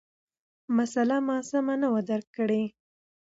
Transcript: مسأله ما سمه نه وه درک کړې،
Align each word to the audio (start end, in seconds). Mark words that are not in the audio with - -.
مسأله 0.77 1.17
ما 1.27 1.37
سمه 1.49 1.75
نه 1.81 1.87
وه 1.93 2.01
درک 2.09 2.27
کړې، 2.37 2.63